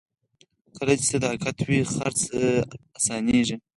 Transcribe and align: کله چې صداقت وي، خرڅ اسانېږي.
کله 0.77 0.93
چې 0.99 1.05
صداقت 1.13 1.57
وي، 1.67 1.79
خرڅ 1.93 2.19
اسانېږي. 2.97 3.55